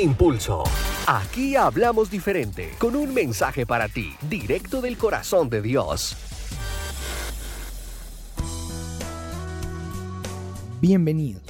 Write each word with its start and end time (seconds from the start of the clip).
Impulso. 0.00 0.62
Aquí 1.08 1.56
hablamos 1.56 2.08
diferente, 2.08 2.70
con 2.78 2.94
un 2.94 3.12
mensaje 3.12 3.66
para 3.66 3.88
ti, 3.88 4.14
directo 4.30 4.80
del 4.80 4.96
corazón 4.96 5.50
de 5.50 5.60
Dios. 5.60 6.16
Bienvenidos. 10.80 11.42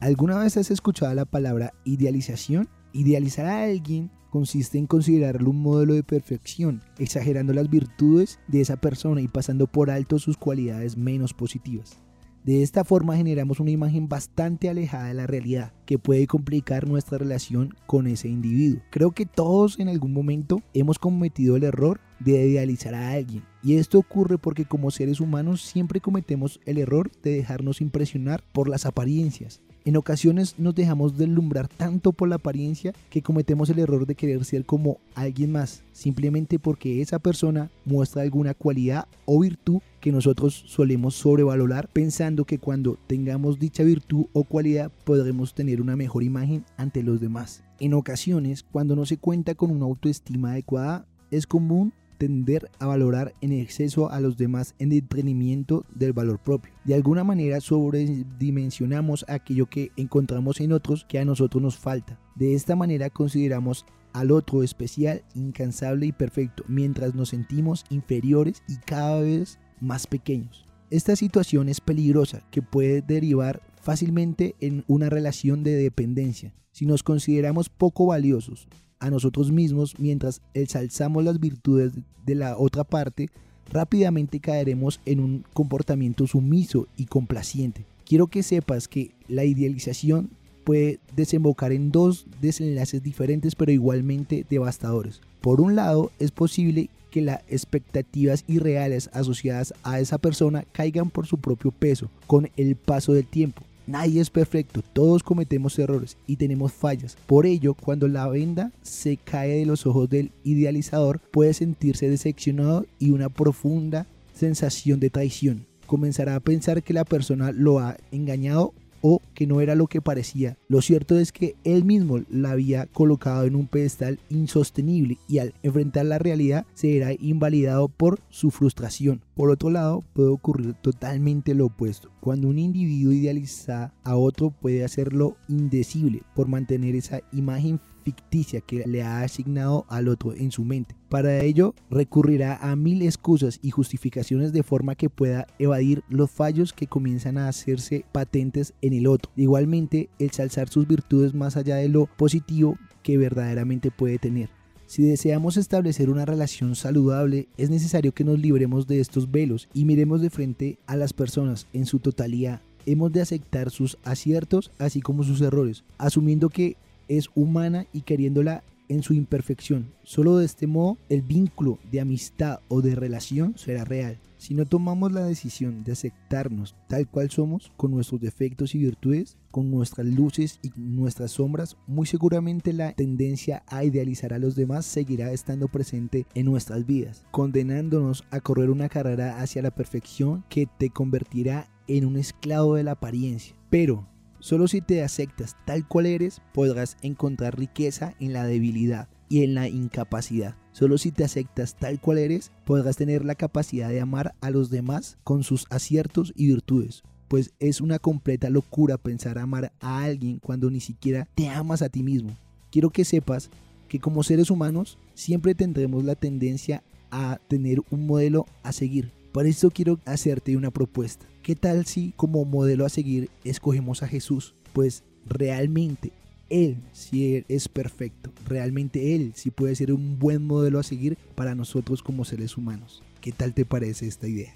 ¿Alguna 0.00 0.38
vez 0.38 0.58
has 0.58 0.70
escuchado 0.70 1.14
la 1.14 1.24
palabra 1.24 1.72
idealización? 1.84 2.68
Idealizar 2.92 3.46
a 3.46 3.62
alguien 3.64 4.10
consiste 4.28 4.76
en 4.76 4.86
considerarlo 4.86 5.48
un 5.48 5.62
modelo 5.62 5.94
de 5.94 6.02
perfección, 6.02 6.82
exagerando 6.98 7.54
las 7.54 7.70
virtudes 7.70 8.38
de 8.48 8.60
esa 8.60 8.76
persona 8.76 9.22
y 9.22 9.28
pasando 9.28 9.66
por 9.66 9.90
alto 9.90 10.18
sus 10.18 10.36
cualidades 10.36 10.98
menos 10.98 11.32
positivas. 11.32 12.02
De 12.44 12.62
esta 12.62 12.84
forma 12.84 13.16
generamos 13.16 13.58
una 13.58 13.70
imagen 13.70 14.06
bastante 14.06 14.68
alejada 14.68 15.06
de 15.06 15.14
la 15.14 15.26
realidad 15.26 15.72
que 15.86 15.98
puede 15.98 16.26
complicar 16.26 16.86
nuestra 16.86 17.16
relación 17.16 17.74
con 17.86 18.06
ese 18.06 18.28
individuo. 18.28 18.82
Creo 18.90 19.12
que 19.12 19.24
todos 19.24 19.80
en 19.80 19.88
algún 19.88 20.12
momento 20.12 20.60
hemos 20.74 20.98
cometido 20.98 21.56
el 21.56 21.64
error 21.64 22.00
de 22.20 22.46
idealizar 22.46 22.94
a 22.94 23.12
alguien. 23.12 23.44
Y 23.62 23.76
esto 23.76 23.98
ocurre 23.98 24.36
porque 24.36 24.66
como 24.66 24.90
seres 24.90 25.20
humanos 25.20 25.62
siempre 25.62 26.02
cometemos 26.02 26.60
el 26.66 26.76
error 26.76 27.10
de 27.22 27.30
dejarnos 27.30 27.80
impresionar 27.80 28.44
por 28.52 28.68
las 28.68 28.84
apariencias. 28.84 29.62
En 29.86 29.98
ocasiones 29.98 30.54
nos 30.58 30.74
dejamos 30.74 31.18
deslumbrar 31.18 31.68
tanto 31.68 32.12
por 32.12 32.26
la 32.26 32.36
apariencia 32.36 32.94
que 33.10 33.20
cometemos 33.20 33.68
el 33.68 33.78
error 33.80 34.06
de 34.06 34.14
querer 34.14 34.42
ser 34.46 34.64
como 34.64 34.98
alguien 35.14 35.52
más, 35.52 35.82
simplemente 35.92 36.58
porque 36.58 37.02
esa 37.02 37.18
persona 37.18 37.70
muestra 37.84 38.22
alguna 38.22 38.54
cualidad 38.54 39.06
o 39.26 39.40
virtud 39.40 39.82
que 40.00 40.10
nosotros 40.10 40.64
solemos 40.66 41.16
sobrevalorar 41.16 41.88
pensando 41.92 42.46
que 42.46 42.58
cuando 42.58 42.98
tengamos 43.06 43.58
dicha 43.58 43.82
virtud 43.82 44.24
o 44.32 44.44
cualidad 44.44 44.90
podremos 45.04 45.52
tener 45.52 45.82
una 45.82 45.96
mejor 45.96 46.22
imagen 46.22 46.64
ante 46.78 47.02
los 47.02 47.20
demás. 47.20 47.62
En 47.78 47.92
ocasiones, 47.92 48.62
cuando 48.62 48.96
no 48.96 49.04
se 49.04 49.18
cuenta 49.18 49.54
con 49.54 49.70
una 49.70 49.84
autoestima 49.84 50.52
adecuada, 50.52 51.06
es 51.30 51.46
común 51.46 51.92
tender 52.16 52.70
a 52.78 52.86
valorar 52.86 53.34
en 53.40 53.52
exceso 53.52 54.10
a 54.10 54.20
los 54.20 54.36
demás 54.36 54.74
en 54.78 54.90
detrimento 54.90 55.84
del 55.94 56.12
valor 56.12 56.38
propio. 56.38 56.72
De 56.84 56.94
alguna 56.94 57.24
manera 57.24 57.60
sobredimensionamos 57.60 59.24
aquello 59.28 59.66
que 59.66 59.90
encontramos 59.96 60.60
en 60.60 60.72
otros 60.72 61.04
que 61.08 61.18
a 61.18 61.24
nosotros 61.24 61.62
nos 61.62 61.78
falta. 61.78 62.18
De 62.34 62.54
esta 62.54 62.76
manera 62.76 63.10
consideramos 63.10 63.84
al 64.12 64.30
otro 64.30 64.62
especial, 64.62 65.24
incansable 65.34 66.06
y 66.06 66.12
perfecto, 66.12 66.64
mientras 66.68 67.14
nos 67.14 67.30
sentimos 67.30 67.84
inferiores 67.90 68.62
y 68.68 68.76
cada 68.76 69.20
vez 69.20 69.58
más 69.80 70.06
pequeños. 70.06 70.66
Esta 70.90 71.16
situación 71.16 71.68
es 71.68 71.80
peligrosa 71.80 72.46
que 72.50 72.62
puede 72.62 73.02
derivar 73.02 73.60
fácilmente 73.82 74.54
en 74.60 74.84
una 74.86 75.10
relación 75.10 75.64
de 75.64 75.74
dependencia. 75.74 76.54
Si 76.70 76.86
nos 76.86 77.02
consideramos 77.02 77.68
poco 77.68 78.06
valiosos, 78.06 78.68
a 79.04 79.10
nosotros 79.10 79.52
mismos 79.52 79.94
mientras 79.98 80.40
ensalzamos 80.54 81.22
las 81.24 81.38
virtudes 81.38 81.92
de 82.24 82.34
la 82.34 82.56
otra 82.56 82.84
parte, 82.84 83.28
rápidamente 83.70 84.40
caeremos 84.40 84.98
en 85.04 85.20
un 85.20 85.44
comportamiento 85.52 86.26
sumiso 86.26 86.88
y 86.96 87.04
complaciente. 87.04 87.84
Quiero 88.06 88.28
que 88.28 88.42
sepas 88.42 88.88
que 88.88 89.12
la 89.28 89.44
idealización 89.44 90.30
puede 90.64 91.00
desembocar 91.14 91.72
en 91.72 91.92
dos 91.92 92.26
desenlaces 92.40 93.02
diferentes 93.02 93.54
pero 93.54 93.72
igualmente 93.72 94.46
devastadores. 94.48 95.20
Por 95.42 95.60
un 95.60 95.76
lado, 95.76 96.10
es 96.18 96.30
posible 96.30 96.88
que 97.10 97.20
las 97.20 97.42
expectativas 97.48 98.44
irreales 98.48 99.10
asociadas 99.12 99.74
a 99.82 100.00
esa 100.00 100.16
persona 100.16 100.64
caigan 100.72 101.10
por 101.10 101.26
su 101.26 101.36
propio 101.36 101.70
peso 101.72 102.10
con 102.26 102.50
el 102.56 102.74
paso 102.76 103.12
del 103.12 103.26
tiempo. 103.26 103.62
Nadie 103.86 104.22
es 104.22 104.30
perfecto, 104.30 104.82
todos 104.92 105.22
cometemos 105.22 105.78
errores 105.78 106.16
y 106.26 106.36
tenemos 106.36 106.72
fallas. 106.72 107.16
Por 107.26 107.44
ello, 107.44 107.74
cuando 107.74 108.08
la 108.08 108.26
venda 108.28 108.72
se 108.82 109.18
cae 109.18 109.58
de 109.58 109.66
los 109.66 109.86
ojos 109.86 110.08
del 110.08 110.32
idealizador, 110.42 111.20
puede 111.30 111.52
sentirse 111.52 112.08
decepcionado 112.08 112.86
y 112.98 113.10
una 113.10 113.28
profunda 113.28 114.06
sensación 114.32 115.00
de 115.00 115.10
traición. 115.10 115.66
Comenzará 115.86 116.36
a 116.36 116.40
pensar 116.40 116.82
que 116.82 116.94
la 116.94 117.04
persona 117.04 117.52
lo 117.52 117.78
ha 117.78 117.98
engañado 118.10 118.72
o 119.06 119.20
que 119.34 119.46
no 119.46 119.60
era 119.60 119.74
lo 119.74 119.86
que 119.86 120.00
parecía. 120.00 120.56
Lo 120.66 120.80
cierto 120.80 121.18
es 121.18 121.30
que 121.30 121.56
él 121.62 121.84
mismo 121.84 122.20
la 122.30 122.52
había 122.52 122.86
colocado 122.86 123.44
en 123.44 123.54
un 123.54 123.66
pedestal 123.66 124.18
insostenible 124.30 125.18
y 125.28 125.40
al 125.40 125.52
enfrentar 125.62 126.06
la 126.06 126.18
realidad 126.18 126.64
se 126.72 126.96
era 126.96 127.12
invalidado 127.12 127.88
por 127.88 128.18
su 128.30 128.50
frustración. 128.50 129.20
Por 129.34 129.50
otro 129.50 129.68
lado, 129.68 130.02
puede 130.14 130.30
ocurrir 130.30 130.72
totalmente 130.80 131.52
lo 131.52 131.66
opuesto. 131.66 132.08
Cuando 132.20 132.48
un 132.48 132.58
individuo 132.58 133.12
idealiza 133.12 133.92
a 134.04 134.16
otro 134.16 134.48
puede 134.48 134.84
hacerlo 134.84 135.36
indecible 135.48 136.22
por 136.34 136.48
mantener 136.48 136.96
esa 136.96 137.20
imagen 137.30 137.80
ficticia 138.04 138.60
que 138.60 138.84
le 138.86 139.02
ha 139.02 139.22
asignado 139.22 139.86
al 139.88 140.08
otro 140.08 140.34
en 140.34 140.52
su 140.52 140.64
mente. 140.64 140.94
Para 141.08 141.42
ello 141.42 141.74
recurrirá 141.90 142.56
a 142.56 142.76
mil 142.76 143.02
excusas 143.02 143.58
y 143.62 143.70
justificaciones 143.70 144.52
de 144.52 144.62
forma 144.62 144.94
que 144.94 145.10
pueda 145.10 145.46
evadir 145.58 146.04
los 146.08 146.30
fallos 146.30 146.72
que 146.72 146.86
comienzan 146.86 147.38
a 147.38 147.48
hacerse 147.48 148.04
patentes 148.12 148.74
en 148.82 148.92
el 148.92 149.06
otro. 149.06 149.32
Igualmente, 149.36 150.10
el 150.18 150.30
salzar 150.30 150.68
sus 150.68 150.86
virtudes 150.86 151.34
más 151.34 151.56
allá 151.56 151.76
de 151.76 151.88
lo 151.88 152.06
positivo 152.06 152.78
que 153.02 153.18
verdaderamente 153.18 153.90
puede 153.90 154.18
tener. 154.18 154.50
Si 154.86 155.02
deseamos 155.02 155.56
establecer 155.56 156.10
una 156.10 156.26
relación 156.26 156.74
saludable, 156.76 157.48
es 157.56 157.70
necesario 157.70 158.12
que 158.12 158.24
nos 158.24 158.38
libremos 158.38 158.86
de 158.86 159.00
estos 159.00 159.30
velos 159.30 159.68
y 159.72 159.86
miremos 159.86 160.20
de 160.20 160.30
frente 160.30 160.78
a 160.86 160.96
las 160.96 161.12
personas 161.12 161.66
en 161.72 161.86
su 161.86 162.00
totalidad. 162.00 162.60
Hemos 162.86 163.10
de 163.12 163.22
aceptar 163.22 163.70
sus 163.70 163.96
aciertos 164.04 164.70
así 164.78 165.00
como 165.00 165.24
sus 165.24 165.40
errores, 165.40 165.84
asumiendo 165.96 166.50
que 166.50 166.76
es 167.08 167.28
humana 167.34 167.86
y 167.92 168.02
queriéndola 168.02 168.62
en 168.88 169.02
su 169.02 169.14
imperfección. 169.14 169.92
Solo 170.02 170.36
de 170.36 170.44
este 170.44 170.66
modo 170.66 170.98
el 171.08 171.22
vínculo 171.22 171.78
de 171.90 172.00
amistad 172.00 172.60
o 172.68 172.82
de 172.82 172.94
relación 172.94 173.56
será 173.56 173.84
real. 173.84 174.18
Si 174.36 174.52
no 174.52 174.66
tomamos 174.66 175.10
la 175.10 175.24
decisión 175.24 175.84
de 175.84 175.92
aceptarnos 175.92 176.74
tal 176.86 177.08
cual 177.08 177.30
somos, 177.30 177.72
con 177.78 177.92
nuestros 177.92 178.20
defectos 178.20 178.74
y 178.74 178.78
virtudes, 178.78 179.38
con 179.50 179.70
nuestras 179.70 180.06
luces 180.06 180.58
y 180.62 180.70
nuestras 180.76 181.30
sombras, 181.30 181.78
muy 181.86 182.06
seguramente 182.06 182.74
la 182.74 182.92
tendencia 182.92 183.62
a 183.68 183.84
idealizar 183.84 184.34
a 184.34 184.38
los 184.38 184.54
demás 184.54 184.84
seguirá 184.84 185.32
estando 185.32 185.68
presente 185.68 186.26
en 186.34 186.44
nuestras 186.44 186.84
vidas, 186.84 187.24
condenándonos 187.30 188.24
a 188.30 188.40
correr 188.40 188.68
una 188.68 188.90
carrera 188.90 189.40
hacia 189.40 189.62
la 189.62 189.70
perfección 189.70 190.44
que 190.50 190.68
te 190.78 190.90
convertirá 190.90 191.70
en 191.86 192.04
un 192.04 192.16
esclavo 192.16 192.74
de 192.74 192.84
la 192.84 192.92
apariencia. 192.92 193.56
Pero 193.70 194.06
Solo 194.44 194.68
si 194.68 194.82
te 194.82 195.02
aceptas 195.02 195.56
tal 195.64 195.88
cual 195.88 196.04
eres 196.04 196.42
podrás 196.52 196.98
encontrar 197.00 197.58
riqueza 197.58 198.14
en 198.20 198.34
la 198.34 198.44
debilidad 198.44 199.08
y 199.30 199.42
en 199.42 199.54
la 199.54 199.68
incapacidad. 199.68 200.54
Solo 200.72 200.98
si 200.98 201.12
te 201.12 201.24
aceptas 201.24 201.76
tal 201.76 201.98
cual 201.98 202.18
eres 202.18 202.52
podrás 202.66 202.98
tener 202.98 203.24
la 203.24 203.36
capacidad 203.36 203.88
de 203.88 204.02
amar 204.02 204.34
a 204.42 204.50
los 204.50 204.68
demás 204.68 205.16
con 205.24 205.44
sus 205.44 205.64
aciertos 205.70 206.34
y 206.36 206.48
virtudes. 206.48 207.04
Pues 207.26 207.54
es 207.58 207.80
una 207.80 207.98
completa 207.98 208.50
locura 208.50 208.98
pensar 208.98 209.38
amar 209.38 209.72
a 209.80 210.04
alguien 210.04 210.40
cuando 210.40 210.68
ni 210.70 210.80
siquiera 210.80 211.26
te 211.34 211.48
amas 211.48 211.80
a 211.80 211.88
ti 211.88 212.02
mismo. 212.02 212.36
Quiero 212.70 212.90
que 212.90 213.06
sepas 213.06 213.48
que 213.88 213.98
como 213.98 214.22
seres 214.22 214.50
humanos 214.50 214.98
siempre 215.14 215.54
tendremos 215.54 216.04
la 216.04 216.16
tendencia 216.16 216.82
a 217.10 217.40
tener 217.48 217.80
un 217.90 218.06
modelo 218.06 218.44
a 218.62 218.72
seguir. 218.72 219.10
Por 219.34 219.48
eso 219.48 219.72
quiero 219.72 219.98
hacerte 220.04 220.56
una 220.56 220.70
propuesta. 220.70 221.26
¿Qué 221.42 221.56
tal 221.56 221.86
si 221.86 222.12
como 222.12 222.44
modelo 222.44 222.86
a 222.86 222.88
seguir 222.88 223.30
escogemos 223.42 224.04
a 224.04 224.06
Jesús? 224.06 224.54
Pues 224.72 225.02
realmente 225.26 226.12
Él 226.48 226.76
sí 226.92 227.44
es 227.48 227.66
perfecto. 227.66 228.30
Realmente 228.46 229.16
Él 229.16 229.32
sí 229.34 229.50
puede 229.50 229.74
ser 229.74 229.92
un 229.92 230.20
buen 230.20 230.46
modelo 230.46 230.78
a 230.78 230.84
seguir 230.84 231.18
para 231.34 231.56
nosotros 231.56 232.00
como 232.00 232.24
seres 232.24 232.56
humanos. 232.56 233.02
¿Qué 233.20 233.32
tal 233.32 233.54
te 233.54 233.64
parece 233.64 234.06
esta 234.06 234.28
idea? 234.28 234.54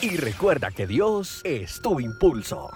Y 0.00 0.10
recuerda 0.10 0.70
que 0.70 0.86
Dios 0.86 1.40
es 1.42 1.82
tu 1.82 1.98
impulso. 1.98 2.70